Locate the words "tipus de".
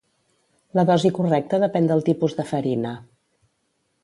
2.09-2.47